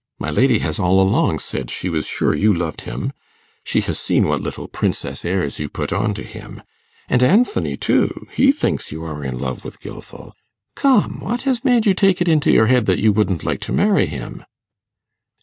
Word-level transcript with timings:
My 0.17 0.31
lady 0.31 0.57
has 0.65 0.79
all 0.79 0.99
along 0.99 1.37
said 1.37 1.69
she 1.69 1.87
was 1.87 2.07
sure 2.07 2.33
you 2.33 2.55
loved 2.55 2.81
him 2.89 3.13
she 3.63 3.81
has 3.81 3.99
seen 3.99 4.27
what 4.27 4.41
little 4.41 4.67
princess 4.67 5.23
airs 5.23 5.59
you 5.59 5.69
put 5.69 5.93
on 5.93 6.15
to 6.15 6.23
him; 6.23 6.63
and 7.07 7.21
Anthony 7.21 7.77
too, 7.77 8.25
he 8.31 8.51
thinks 8.51 8.91
you 8.91 9.03
are 9.03 9.23
in 9.23 9.37
love 9.37 9.63
with 9.63 9.79
Gilfil. 9.79 10.31
Come, 10.75 11.19
what 11.19 11.43
has 11.43 11.63
made 11.63 11.85
you 11.85 11.93
take 11.93 12.19
it 12.19 12.27
into 12.27 12.49
your 12.49 12.65
head 12.65 12.87
that 12.87 12.97
you 12.97 13.13
wouldn't 13.13 13.43
like 13.43 13.59
to 13.61 13.71
marry 13.73 14.07
him? 14.07 14.43